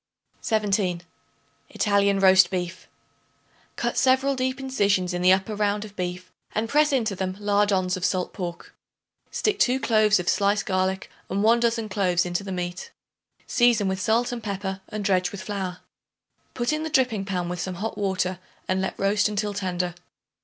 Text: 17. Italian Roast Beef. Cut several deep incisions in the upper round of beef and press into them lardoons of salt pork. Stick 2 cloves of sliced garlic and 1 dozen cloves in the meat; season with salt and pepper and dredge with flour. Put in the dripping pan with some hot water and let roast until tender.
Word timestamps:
17. 0.41 1.03
Italian 1.69 2.19
Roast 2.19 2.49
Beef. 2.49 2.87
Cut 3.75 3.99
several 3.99 4.35
deep 4.35 4.59
incisions 4.59 5.13
in 5.13 5.21
the 5.21 5.31
upper 5.31 5.53
round 5.53 5.85
of 5.85 5.95
beef 5.95 6.31
and 6.55 6.67
press 6.67 6.91
into 6.91 7.15
them 7.15 7.37
lardoons 7.39 7.95
of 7.95 8.03
salt 8.03 8.33
pork. 8.33 8.73
Stick 9.29 9.59
2 9.59 9.79
cloves 9.79 10.19
of 10.19 10.27
sliced 10.27 10.65
garlic 10.65 11.11
and 11.29 11.43
1 11.43 11.59
dozen 11.59 11.87
cloves 11.87 12.25
in 12.25 12.33
the 12.33 12.51
meat; 12.51 12.89
season 13.45 13.87
with 13.87 14.01
salt 14.01 14.31
and 14.31 14.41
pepper 14.43 14.81
and 14.89 15.05
dredge 15.05 15.31
with 15.31 15.43
flour. 15.43 15.81
Put 16.55 16.73
in 16.73 16.81
the 16.81 16.89
dripping 16.89 17.23
pan 17.25 17.47
with 17.47 17.59
some 17.59 17.75
hot 17.75 17.95
water 17.95 18.39
and 18.67 18.81
let 18.81 18.97
roast 18.97 19.29
until 19.29 19.53
tender. 19.53 19.93